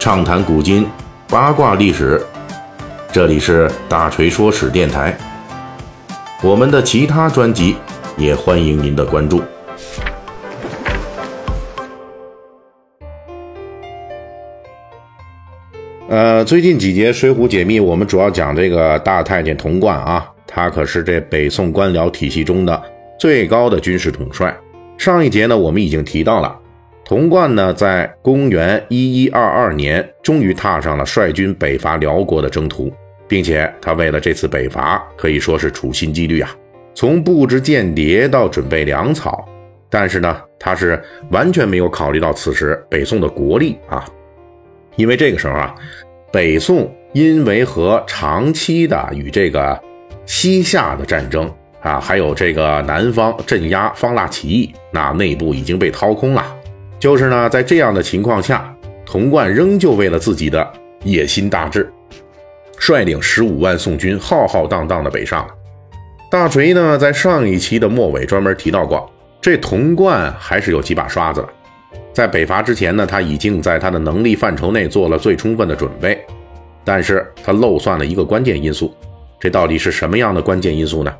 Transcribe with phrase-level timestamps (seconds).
[0.00, 0.86] 畅谈古今，
[1.28, 2.18] 八卦历史。
[3.12, 5.14] 这里是大锤说史电台。
[6.42, 7.76] 我们的其他专辑
[8.16, 9.42] 也欢迎您的关注。
[16.08, 22.82] 呃，最近几节《水浒解密》，我们主要讲这个大太监童贯啊，他可是这北宋官僚体系中的
[23.18, 24.56] 最高的军事统帅。
[24.96, 26.58] 上一节呢，我们已经提到了，
[27.10, 32.88] 童贯呢，在公元一一二二年，终于踏上了率军北伐辽国的征途，
[33.26, 36.54] 并且他为了这次北伐，可以说是处心积虑啊，
[36.94, 39.44] 从布置间谍到准备粮草，
[39.90, 41.02] 但是呢，他是
[41.32, 44.06] 完全没有考虑到此时北宋的国力啊，
[44.94, 45.74] 因为这个时候啊，
[46.30, 49.76] 北宋因为和长期的与这个
[50.26, 51.52] 西夏的战争。
[51.80, 56.54] 啊，还有这个南方镇压方腊起义，那内部已经被掏空了。
[57.00, 60.70] 就是呢，在这样的情况下，童贯仍旧为了自己的
[61.02, 61.90] 野心大志，
[62.78, 65.48] 率领十五万宋军浩浩荡荡的北上。
[66.30, 69.10] 大锤呢，在上一期的末尾专门提到过，
[69.40, 71.48] 这童贯还是有几把刷子的。
[72.12, 76.22] 在北伐之前呢，他已经在他的能力范畴内做了最充分的准备，
[76.84, 78.94] 但是他漏算了一个关键因素。
[79.40, 81.10] 这到底是什么样的关键因素呢？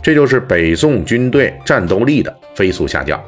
[0.00, 3.22] 这就是北宋军队战斗力的飞速下降。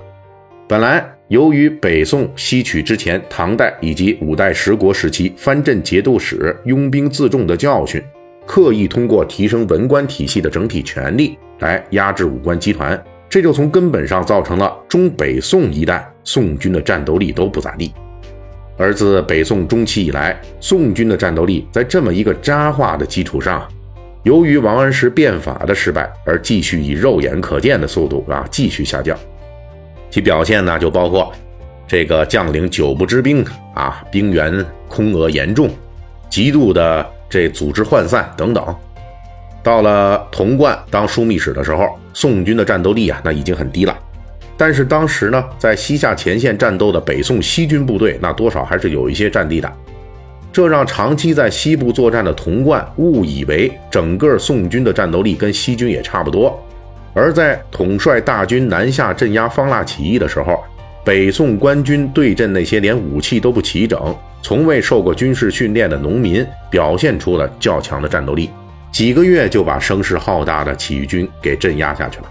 [0.67, 8.03] 本来由于北宋吸取之前唐代以及五代十国时期藩镇节度使拥兵自重的教训，
[8.47, 17.93] 刻意通过提升文官体系的整体权力来压制武官集团，这就从根本上造成了中北宋一代宋军的战斗力都不咋地。
[18.79, 23.69] 而自北宋中期以来，宋军的战斗力在这么一个渣化的基础上。
[24.23, 29.19] 由于王安石变法的失败，而继续以肉眼可见的速度啊继续下降，
[30.11, 31.33] 其表现呢就包括
[31.87, 35.71] 这个将领久不知兵啊，兵员空额严重，
[36.29, 38.75] 极度的这组织涣散等等。
[39.63, 43.97] 到了童贯当枢密使的时候，宋军的战斗力啊那已经很低了，
[44.57, 49.71] 但是当时呢在西夏前线战斗的北宋西军部队，那多少还是有一些战力的。
[50.51, 56.59] 这让长期在西部作战的童贯误以为整个宋军的战斗力跟西军也差不多，
[57.19, 60.63] 而在统帅大军南下镇压方腊起义的时候，
[61.05, 68.49] 北宋官军对阵那些连武器都不齐整、从未受过军事训练的农民，表现出了较强的战斗力，
[68.93, 72.27] 几个月就把声势浩大的起义军给镇压下去了。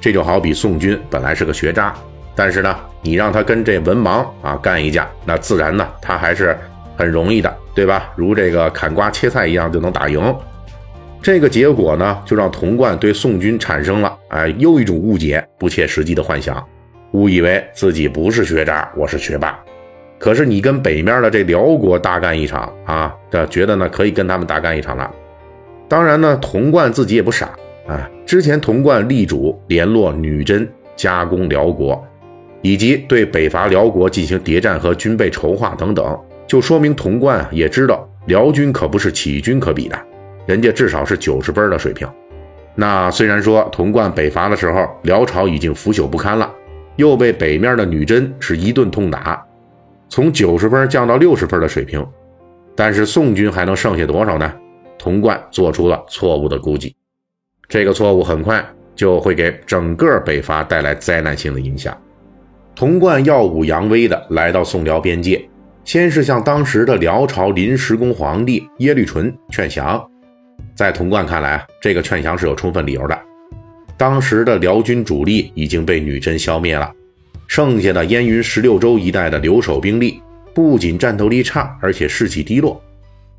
[0.00, 1.94] 这就好比宋军本来是个学渣，
[2.34, 6.56] 但是呢，你让他跟这文盲啊干一架，那自然呢，他还是。
[6.98, 8.10] 很容易的，对吧？
[8.16, 10.34] 如这个砍瓜切菜一样就能打赢。
[11.22, 16.64] 这个结果呢，就让童贯对宋军产生了哎又一种误解、不切实际的幻想，
[17.12, 19.58] 误以为自己不是学渣，我是学霸。
[20.18, 25.10] 可是你跟北面的这辽国大干一场啊，这觉得呢可以跟他们大干一场了。
[25.88, 27.50] 当然呢，童贯自己也不傻
[27.86, 28.08] 啊。
[28.24, 32.02] 之前童贯力主联络女真，加攻辽国，
[32.62, 36.18] 以及对北伐辽国进行谍战和军备筹划等等。
[36.46, 39.98] 就说明童贯也知道辽军可不是起义军可比的，
[40.46, 42.08] 人家至少是九十分的水平。
[42.74, 46.50] 那虽然说童贯北伐的时候，辽朝已经腐朽不堪了，
[46.96, 49.44] 又被北面的女真是一顿痛打，
[50.08, 52.06] 从九十分降到六十分的水平，
[52.74, 54.52] 但是宋军还能剩下多少呢？
[54.98, 56.94] 童贯做出了错误的估计，
[57.68, 58.64] 这个错误很快
[58.94, 61.96] 就会给整个北伐带来灾难性的影响。
[62.74, 65.48] 童贯耀武扬威的来到宋辽边界。
[65.84, 70.04] 先是向当时的辽朝临时宫皇帝耶律淳劝降，
[70.76, 73.18] 在童贯看来啊，这个劝降是有充分理由的。
[73.96, 76.92] 当时的辽军主力已经被女真消灭了，
[77.48, 80.22] 剩下的燕云十六州一带的留守兵力
[80.54, 82.80] 不仅战斗力差，而且士气低落。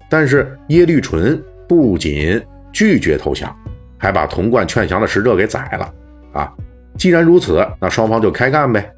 [0.09, 2.41] 但是耶律淳不仅
[2.73, 3.55] 拒绝投降，
[3.97, 5.93] 还把童贯劝降的使者给宰了。
[6.33, 6.51] 啊，
[6.97, 8.91] 既然如此，那双方就开干呗。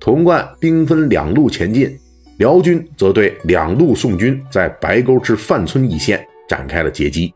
[0.00, 1.94] 童贯兵分两路前进。
[2.38, 7.32] 辽军则对两路宋军在白沟至范村一线展开了截击，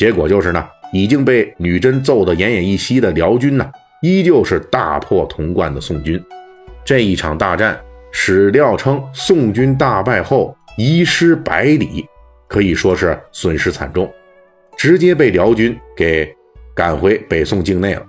[0.00, 3.70] 结果就是呢，已经被女真揍得奄奄一息的辽军呢，
[4.00, 6.18] 依旧是大破童贯的宋军。
[6.86, 7.78] 这一场大战，
[8.10, 12.06] 史料称宋军大败后遗失百里，
[12.48, 14.10] 可以说是损失惨重，
[14.74, 16.34] 直接被辽军给
[16.74, 18.02] 赶回北宋境内了。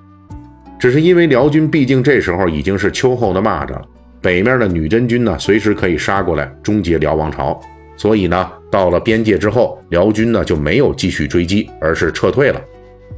[0.79, 3.85] 只是因为辽军毕竟这时候已经是秋后的蚂蚱了。
[4.21, 7.59] 北面的女真军呢，随时可以杀过来终结辽王朝，
[7.97, 12.61] 所以呢，到了边界之后，辽军呢就没有继续追击，而是撤退了。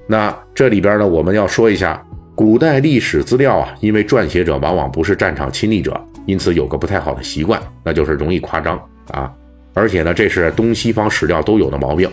[0.07, 2.03] 那这里边呢，我们要说一下，
[2.35, 8.77] 古代历史资料啊，因为撰写者往往不是战场亲历者，因此有个不太好的习惯，那就是容易夸张
[9.11, 9.31] 啊。
[9.75, 12.09] 而且呢，这是东西方史料都有的毛病。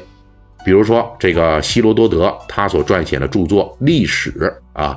[0.65, 4.31] 比如说，这个希罗多德他所撰写的著作《历史》
[4.81, 4.95] 啊，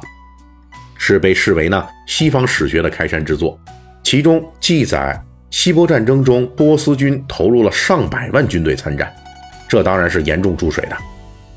[0.97, 3.57] 是被视为呢西方史学的开山之作。
[4.03, 5.17] 其中记载，
[5.53, 9.13] 希波战争中波斯军投入了上百万军队参战，
[9.69, 10.97] 这当然是严重注水的。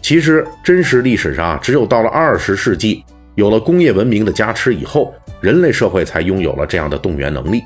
[0.03, 3.03] 其实，真实历史上只有到了二十世纪，
[3.37, 7.63] 有了工业文明的加持以后，人类社会才拥有了这样的动员能力。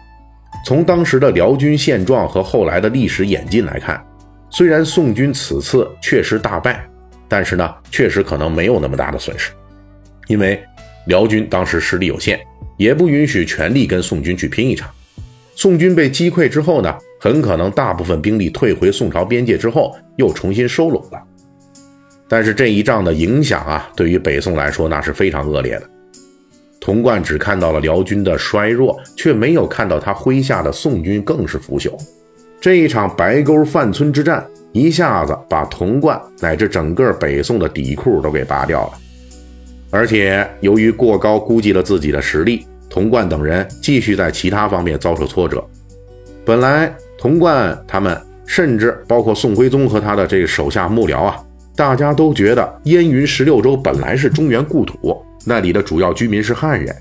[0.65, 4.01] 从当时的辽军现状和后来的历史演进来看。
[4.51, 6.89] 虽然宋军此次确实大败，
[7.29, 9.51] 但是呢，确实可能没有那么大的损失，
[10.29, 10.63] 因为
[11.07, 12.39] 辽军当时实力有限，
[12.77, 14.89] 也不允许全力跟宋军去拼一场。
[15.61, 21.23] 宋军被击溃之后呢，很可能大部分兵力退回宋朝边界之后又重新收拢了。
[22.27, 25.83] 但是这一仗的影响啊，对于北宋来说那是非常恶劣的。
[26.81, 31.93] 童贯只看到了辽军的衰弱，却没有看到他麾下的宋军更是腐朽。
[32.59, 34.43] 这一场白沟范村之战，
[34.73, 38.93] 一下子把童贯乃至整个北宋的底裤都给拔掉了。
[39.91, 45.65] 而且由于过高估计了自己的实力，童贯等人继续在其他方面遭受挫折。
[46.45, 51.43] 本来童贯他们，甚至包括宋徽宗和他的这个手下幕僚啊，
[51.75, 56.95] 大家都觉得燕云十六州本来是中原故土，那里的主要居民是汉人，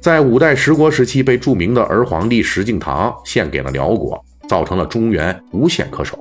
[0.00, 4.22] 在五代十国时期被著名的儿皇帝石敬瑭献给了辽国。
[4.48, 6.18] 造成了中原无险可守，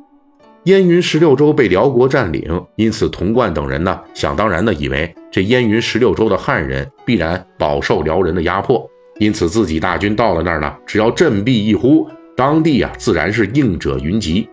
[0.66, 14.48] 燕云十六州被辽国占领，因此童贯等人呢，想当然的以为这燕云十六州的汉人必然饱受辽人的压迫，因此自己大军到了那儿呢，只要振臂一呼，当地啊自然是应者云集。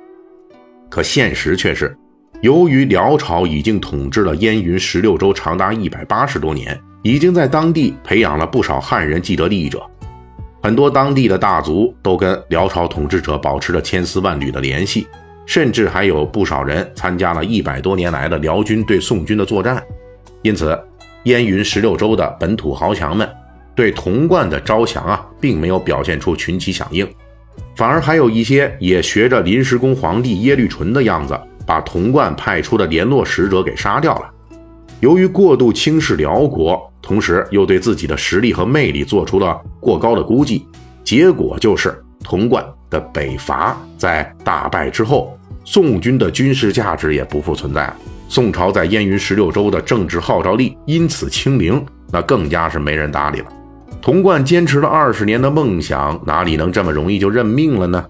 [0.91, 1.97] 可现实却是，
[2.43, 9.83] 由于辽朝已经统治了燕云十六州长达一百八十多年，已经在当地培养了不少汉人既得利益者。
[10.61, 15.07] 很多当地的大族都跟辽朝统治者保持着千丝万缕的联系，
[15.47, 19.83] 甚至还有不少人参加了一百多年来的辽军对宋军的作战。
[20.43, 20.79] 因此，
[21.25, 23.29] 燕云十六州的本土豪强们
[23.79, 27.09] 对童贯的招降啊，并没有表现出群起响应，
[27.77, 34.29] 反而还有一些也学着临时工皇帝耶律淳的样子，把童贯派出的联络使者给杀掉了。
[34.99, 40.67] 由于过度轻视辽国，同时又对自己的实力和魅力做出了过高的估计，
[41.05, 47.97] 结果就是童贯的北伐在大败之后，宋军的军事价值也不复存在了。
[48.29, 53.47] 宋朝在燕云十六州的政治号召力因此清零，那更加是没人搭理了。
[54.01, 58.05] 童贯坚持了二十年的梦想，哪里能这么容易就认命了呢？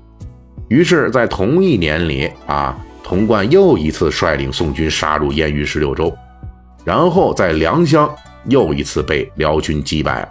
[0.68, 6.14] 于是，在同一年里啊，童贯又一次率领宋军杀入燕云十六州。
[6.84, 8.08] 然后在良乡
[8.46, 10.28] 又一次被辽军击败了。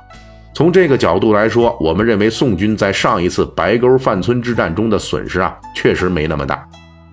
[0.53, 6.67] 从这个角度来说，我们认为宋军在上一次白沟范村之战中的损失啊，确实没那么大。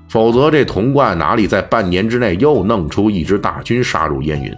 [0.08, 4.54] 否则这童贯哪里在半年之内又弄出一支大军杀入燕云？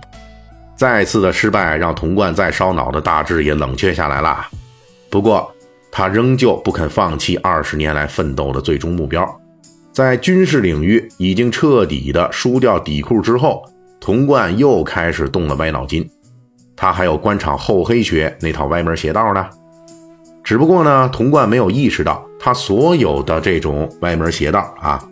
[0.77, 4.47] 再次的失败让童贯再烧脑的大志也冷却下来了。
[5.11, 5.51] 不过
[5.91, 9.27] 他仍旧不肯放弃二十年来奋斗的最终目标，
[9.91, 13.63] 在军事领域已经彻底的输掉底裤之后。
[13.99, 16.09] 童贯又开始动了歪脑筋，
[16.77, 19.49] 他还有官场厚黑学那套歪门邪道呢。
[20.45, 25.03] 只不过呢，童贯没有意识到，他所有的这种歪门邪道啊，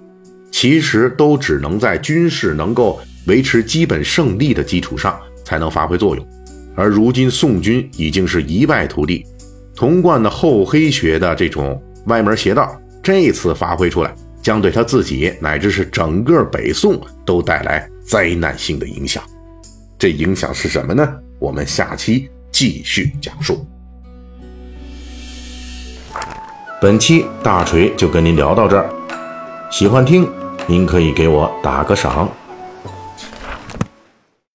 [0.52, 6.27] 其实都只能在军事能够维持基本胜利的基础上才能发挥作用。
[6.75, 9.25] 而如今宋军已经是一败涂地，
[9.77, 17.89] 童贯的厚黑学的这种歪门邪道，这次发挥出来，将对他自己乃至是整个北宋都带来。
[18.07, 19.25] 灾难性的影响，
[19.99, 21.09] 这影响是什么呢？
[21.39, 23.65] 我们下期继续讲述。
[26.83, 28.91] 本期大锤就跟您聊到这儿，
[29.71, 30.29] 喜欢听
[30.67, 32.31] 您可以给我打个赏。